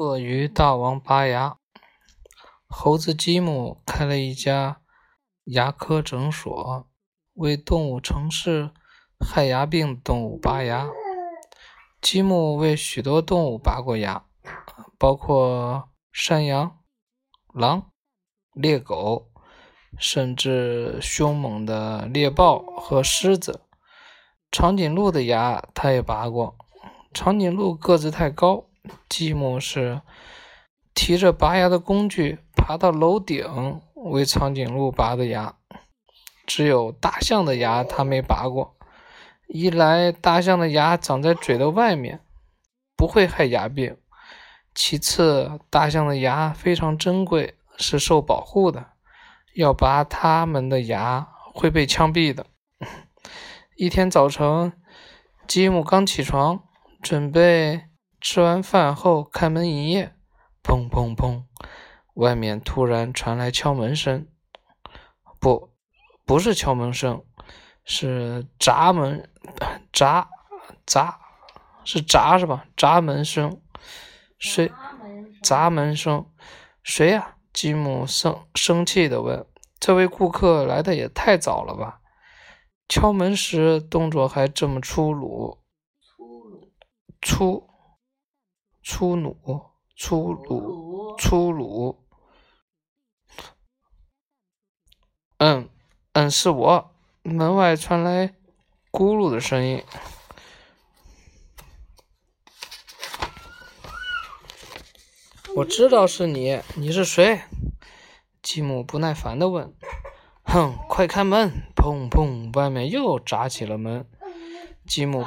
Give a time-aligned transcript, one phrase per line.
[0.00, 1.58] 鳄鱼大王拔牙。
[2.66, 4.80] 猴子吉姆开了一家
[5.44, 6.88] 牙科诊所，
[7.34, 8.70] 为动物城市
[9.18, 10.88] 害牙病动物拔牙。
[12.00, 14.24] 吉姆为许多动物拔过牙，
[14.98, 16.78] 包括山羊、
[17.52, 17.90] 狼、
[18.54, 19.28] 猎狗，
[19.98, 23.66] 甚至凶猛的猎豹和狮子。
[24.50, 26.56] 长颈鹿的牙他也拔过。
[27.12, 28.69] 长颈鹿个子太高，
[29.08, 30.00] 吉姆是
[30.94, 35.56] 提着拔牙的工具爬到楼顶为长颈鹿拔的牙。
[36.46, 38.76] 只有大象的牙他没拔过，
[39.46, 42.20] 一来大象的牙长在嘴的外面，
[42.96, 43.94] 不会害牙病；
[44.74, 48.86] 其次，大象的牙非常珍贵，是受保护的，
[49.54, 52.46] 要拔它们的牙会被枪毙的。
[53.76, 54.72] 一天早晨，
[55.46, 56.64] 吉姆刚起床。
[57.02, 57.86] 准备
[58.20, 60.14] 吃完饭后开门营业，
[60.62, 61.44] 砰砰砰！
[62.14, 64.28] 外面突然传来敲门声，
[65.40, 65.72] 不，
[66.26, 67.24] 不是敲门声，
[67.84, 69.30] 是砸门，
[69.92, 70.28] 砸
[70.86, 71.18] 砸，
[71.84, 72.66] 是砸是吧？
[72.76, 73.60] 砸门声，
[74.38, 74.70] 谁？
[75.42, 76.30] 砸门声，
[76.82, 77.36] 谁呀？
[77.52, 79.44] 吉姆生生气的问
[79.80, 82.00] ：“这位顾客来的也太早了吧？
[82.88, 85.58] 敲门时动作还这么粗鲁。”
[86.00, 86.72] 粗鲁
[87.22, 87.69] 粗
[89.14, 89.36] 鲁
[89.96, 92.04] 粗鲁粗鲁，
[95.38, 95.68] 嗯
[96.12, 96.94] 嗯，是我。
[97.22, 98.28] 门外传来
[98.90, 99.84] 咕噜的声音。
[105.56, 107.42] 我知道是你，你是谁？
[108.42, 109.74] 吉姆不耐烦的问。
[110.44, 111.70] 哼，快开门！
[111.76, 114.08] 砰砰，外面又砸起了门。
[114.86, 115.24] 吉姆。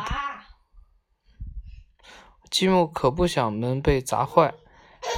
[2.54, 4.54] 吉姆可不想门被砸坏，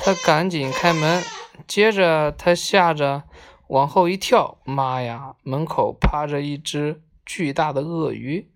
[0.05, 1.21] 他赶紧开门，
[1.67, 3.23] 接着他吓着
[3.67, 5.35] 往后一跳，妈呀！
[5.43, 8.49] 门口趴着一只巨大的鳄鱼，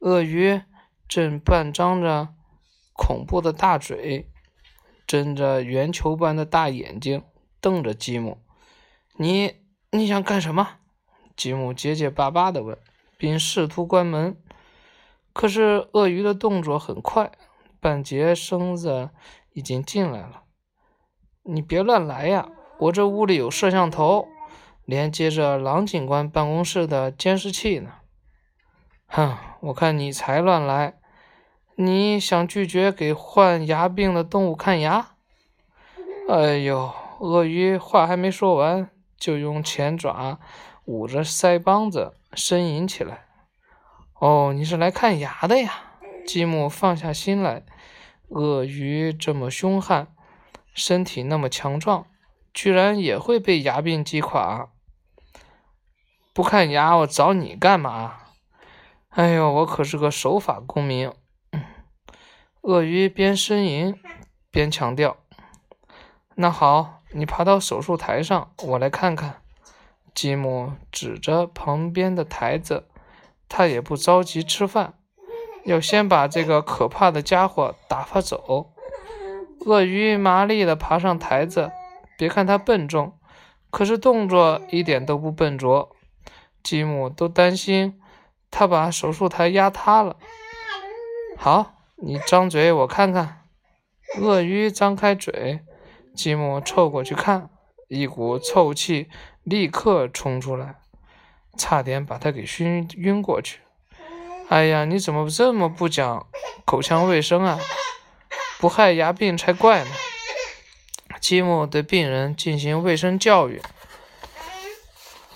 [0.00, 0.60] 鳄鱼
[1.08, 2.30] 正半张着
[2.92, 4.28] 恐怖的大嘴，
[5.06, 7.22] 睁着圆球般的大眼睛
[7.60, 8.38] 瞪着吉姆。
[9.16, 9.54] 你
[9.92, 10.70] 你想干什么？
[11.36, 12.76] 吉姆结结巴巴地问，
[13.16, 14.36] 并试图关门，
[15.32, 17.30] 可是鳄鱼的动作很快。
[17.80, 19.10] 半截身子
[19.52, 20.42] 已经进来了，
[21.42, 22.48] 你别乱来呀！
[22.78, 24.28] 我这屋里有摄像头，
[24.84, 27.90] 连接着狼警官办公室的监视器呢。
[29.06, 30.94] 哼，我看你才乱来！
[31.76, 35.10] 你想拒绝给患牙病的动物看牙？
[36.28, 40.38] 哎呦，鳄鱼话还没说完，就用前爪
[40.84, 43.26] 捂着腮帮子呻吟起来。
[44.20, 45.87] 哦，你是来看牙的呀？
[46.28, 47.62] 吉姆放下心来，
[48.28, 50.08] 鳄鱼这么凶悍，
[50.74, 52.06] 身体那么强壮，
[52.52, 54.68] 居然也会被牙病击垮。
[56.34, 58.16] 不看牙，我找你干嘛？
[59.08, 61.10] 哎呦，我可是个守法公民。
[62.60, 63.98] 鳄鱼边呻吟
[64.50, 65.16] 边强调
[66.36, 69.40] ：“那好，你爬到手术台上，我来看看。”
[70.14, 72.86] 吉姆指着旁边的台子，
[73.48, 74.97] 他也不着急吃饭。
[75.68, 78.72] 要先把这个可怕的家伙打发走。
[79.66, 81.70] 鳄鱼麻利地爬上台子，
[82.16, 83.12] 别看它笨重，
[83.68, 85.94] 可是动作一点都不笨拙。
[86.62, 88.00] 吉姆都担心
[88.50, 90.16] 他把手术台压塌了。
[91.36, 93.42] 好，你张嘴，我看看。
[94.18, 95.60] 鳄鱼张开嘴，
[96.14, 97.50] 吉姆凑过去看，
[97.88, 99.10] 一股臭气
[99.42, 100.76] 立刻冲出来，
[101.58, 103.60] 差点把他给熏晕过去。
[104.48, 106.26] 哎呀，你怎么这么不讲
[106.64, 107.58] 口腔卫生啊？
[108.58, 109.90] 不害牙病才怪呢！
[111.20, 113.60] 吉姆对病人进行卫生教育，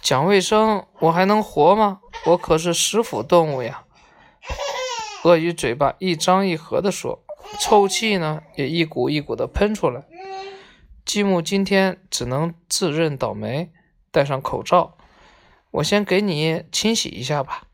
[0.01, 2.01] 讲卫生，我还能活吗？
[2.25, 3.85] 我可是食腐动物呀！
[5.25, 7.23] 鳄鱼嘴巴一张一合地说，
[7.61, 10.05] 臭气呢也一股一股的喷出来。
[11.05, 13.71] 吉姆今天只能自认倒霉，
[14.11, 14.97] 戴上口罩。
[15.73, 17.65] 我先给你清洗一下吧。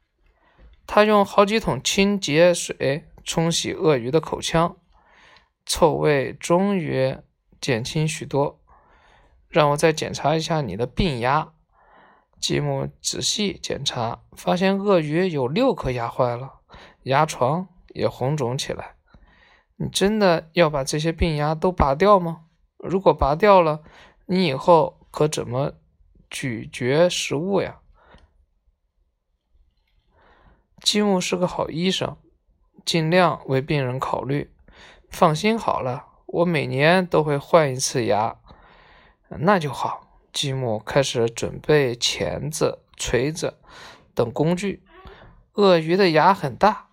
[0.91, 4.79] 他用好几桶清洁水冲洗鳄鱼的口腔，
[5.67, 7.15] 臭味终于
[7.61, 8.59] 减轻许多。
[9.51, 11.53] 让我再检查一下你的病牙。
[12.41, 16.61] 吉姆仔细检查，发现鳄鱼有六颗牙坏了，
[17.03, 18.95] 牙床也红肿起来。
[19.77, 22.45] 你真的要把这些病牙都拔掉吗？
[22.79, 23.83] 如果拔掉了，
[24.25, 25.75] 你以后可怎么
[26.31, 27.81] 咀嚼食物呀？
[30.83, 32.17] 吉姆是个好医生，
[32.85, 34.51] 尽量为病人考虑。
[35.11, 38.37] 放心好了，我每年都会换一次牙。
[39.29, 40.07] 那就好。
[40.33, 43.59] 吉姆开始准备钳子、锤子
[44.15, 44.85] 等工具。
[45.55, 46.89] 鳄鱼的牙很大，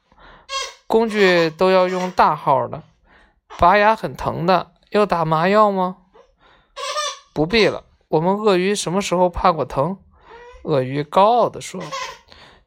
[0.87, 2.83] 工具都要用大号的。
[3.57, 5.97] 拔牙很疼的，要打麻药吗？
[7.33, 7.83] 不必了。
[8.07, 9.99] 我们鳄鱼什么时候怕过疼？
[10.63, 11.81] 鳄鱼高傲地说。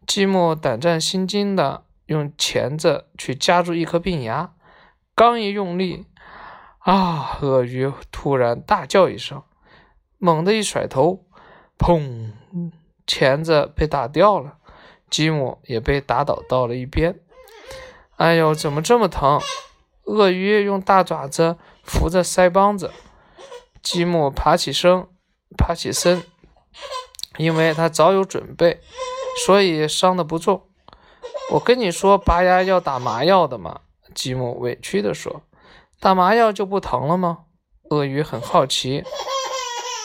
[0.08, 4.54] 吉姆胆战心惊的用钳子去夹住一颗病牙，
[5.14, 6.06] 刚一用力，
[6.78, 7.36] 啊！
[7.42, 9.42] 鳄鱼突然大叫一声。
[10.16, 11.26] 猛地一甩头，
[11.78, 12.32] 砰！
[13.06, 14.56] 钳子被打掉了，
[15.10, 17.20] 吉姆也被打倒到了一边。
[18.16, 19.38] 哎呦，怎么这么疼？
[20.04, 22.90] 鳄鱼用大爪子扶着腮帮子。
[23.82, 25.06] 吉姆爬起身，
[25.56, 26.24] 爬起身，
[27.36, 28.80] 因为他早有准备，
[29.44, 30.62] 所以伤得不重。
[31.52, 33.80] 我跟你说，拔牙要打麻药的嘛。
[34.14, 35.42] 吉姆委屈地说
[36.00, 37.44] ：“打麻药就不疼了吗？”
[37.90, 39.04] 鳄鱼很好奇。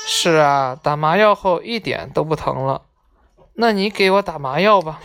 [0.05, 2.83] 是啊，打麻药后一点都不疼了。
[3.55, 5.01] 那你给我打麻药吧。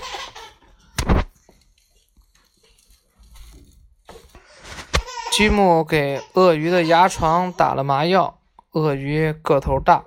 [5.32, 8.40] 吉姆给鳄鱼的牙床打了麻药。
[8.72, 10.04] 鳄鱼个头大，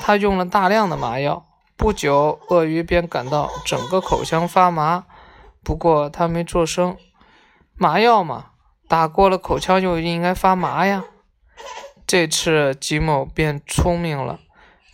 [0.00, 1.46] 他用了大量的麻药。
[1.84, 5.04] 不久，鳄鱼便感到整个口腔发麻。
[5.62, 6.96] 不过他没做声。
[7.74, 8.52] 麻药嘛，
[8.88, 11.04] 打过了口腔就应该发麻呀。
[12.06, 14.40] 这次吉姆变聪明了，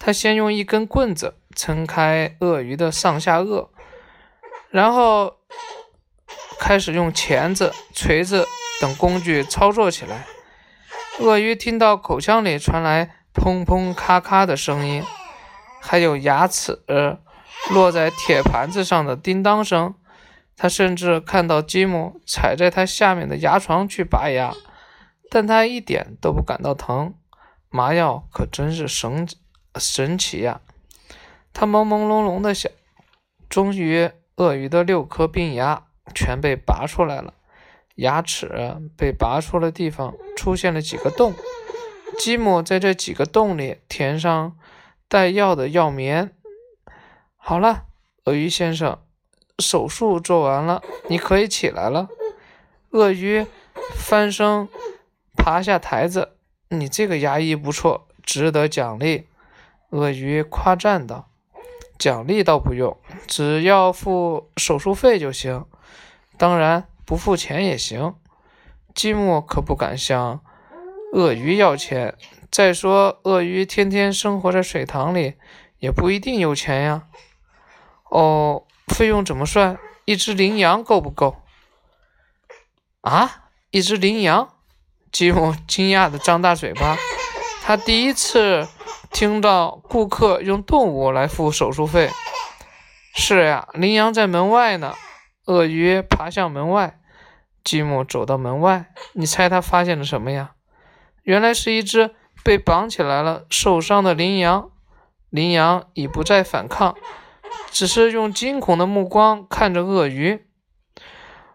[0.00, 3.68] 他先用一根棍子撑开鳄鱼的上下颚，
[4.70, 5.36] 然后
[6.58, 8.48] 开始用钳子、锤子
[8.80, 10.26] 等工具操作起来。
[11.20, 15.04] 鳄鱼听到口腔里传来砰砰咔咔的声音，
[15.80, 16.78] 还有牙齿
[17.70, 19.94] 落在铁盘子上的叮当声。
[20.56, 24.54] 他甚至看到吉姆踩在他下面的牙床去拔牙。
[25.30, 27.14] 但他一点都不感到疼，
[27.68, 29.28] 麻药可真是神
[29.76, 30.60] 神奇呀！
[31.52, 32.70] 他朦朦胧胧的想。
[33.48, 37.34] 终于，鳄鱼的六颗病牙全被拔出来了，
[37.94, 41.34] 牙齿被拔出的地方出现了几个洞。
[42.18, 44.56] 吉姆在这几个洞里填上
[45.10, 46.30] 带药的药棉。
[47.36, 47.86] 好了，
[48.26, 49.00] 鳄鱼先生，
[49.58, 52.08] 手术做完了，你可以起来了。
[52.90, 53.44] 鳄鱼
[53.96, 54.68] 翻身。
[55.36, 56.36] 爬下台子，
[56.68, 59.26] 你这个牙医不错，值得奖励。
[59.88, 61.30] 鳄鱼夸赞道
[61.98, 62.96] ：“奖励倒不用，
[63.26, 65.64] 只要付手术费就行。
[66.36, 68.14] 当然，不付钱也行。”
[68.94, 70.40] 吉姆可不敢向
[71.12, 72.16] 鳄鱼要钱。
[72.50, 75.34] 再说，鳄鱼天天生活在水塘里，
[75.78, 77.04] 也不一定有钱呀。
[78.10, 79.78] 哦，费用怎么算？
[80.04, 81.42] 一只羚羊够不够？
[83.02, 84.54] 啊，一只羚羊？
[85.12, 86.96] 吉姆惊讶地张大嘴巴，
[87.62, 88.68] 他第一次
[89.12, 92.10] 听到顾客用动物来付手术费。
[93.14, 94.94] 是呀，羚羊在门外呢。
[95.46, 97.00] 鳄鱼爬向门外，
[97.64, 100.52] 吉姆走到门外，你猜他发现了什么呀？
[101.30, 102.12] 原来是一只
[102.42, 104.72] 被绑起来了、受伤的羚羊。
[105.28, 106.96] 羚羊已不再反抗，
[107.70, 110.44] 只是用惊恐的目光看着鳄鱼。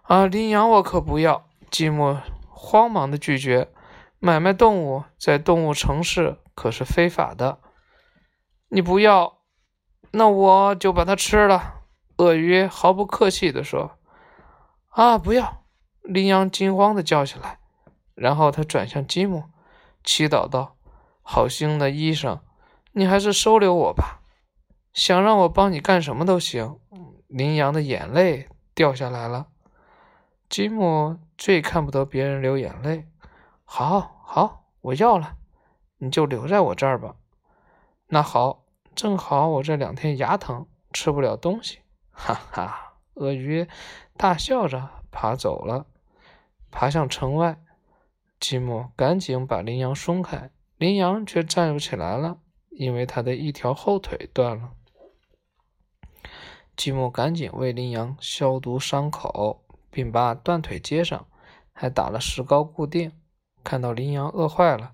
[0.04, 2.18] 啊，羚羊我可不要，吉姆。
[2.50, 3.68] 慌忙的拒绝
[4.18, 7.60] 买卖动物，在动物城市可是非法的。
[8.70, 9.40] 你不要，
[10.12, 11.82] 那我就把它吃了。
[12.16, 13.98] 鳄鱼毫不客气地说
[14.92, 15.66] ：“啊，不要！”
[16.02, 17.60] 羚羊惊慌的叫起来，
[18.16, 19.44] 然后他转向吉姆，
[20.06, 20.78] 祈祷道
[21.22, 22.40] ：“好心的医生，
[22.94, 24.22] 你还是收留我吧。
[24.94, 26.80] 想让我帮你干什么都行。”
[27.28, 29.48] 羚羊的眼泪掉下来了。
[30.48, 33.08] 吉姆最看不得别人流眼泪。
[33.66, 35.36] 好，好，我要了，
[35.98, 37.16] 你就留在我这儿吧。
[38.08, 41.80] 那好，正好我这两天牙疼，吃不了东西。
[42.12, 43.68] 哈哈，鳄鱼
[44.16, 45.88] 大笑着爬走了，
[46.72, 47.58] 爬向城外。
[48.40, 52.40] 吉姆赶紧把羚羊松开，羚羊却站不起来了，
[52.70, 54.72] 因为它的一条后腿断了。
[56.76, 59.62] 吉姆赶紧为羚羊消毒伤口。
[59.96, 61.26] 并把断腿接上，
[61.72, 63.14] 还打了石膏固定。
[63.64, 64.92] 看到羚羊饿坏了，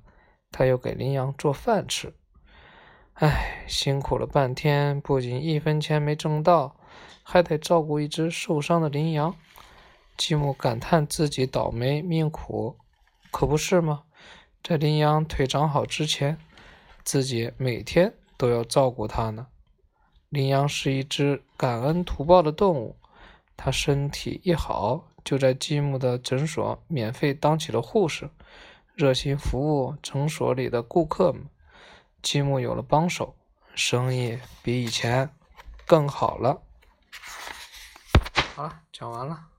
[0.51, 2.13] 他又给羚羊做饭吃。
[3.13, 6.75] 唉，辛苦了半天，不仅一分钱没挣到，
[7.23, 9.35] 还得照顾一只受伤的羚羊。
[10.15, 12.77] 吉姆感叹自己倒霉命苦，
[13.31, 14.03] 可不是吗？
[14.61, 16.37] 在羚羊腿长好之前，
[17.03, 19.47] 自己每天都要照顾它呢。
[20.29, 22.97] 羚羊是一只感恩图报的动物。
[23.57, 28.29] 他身体一好，就在吉姆的诊所免费当起了护士，
[28.95, 31.47] 热心服务诊所里的顾客们，
[32.23, 33.35] 积木有了帮手，
[33.75, 35.29] 生意比以前
[35.85, 36.61] 更好了。
[38.55, 39.50] 好了，讲完了。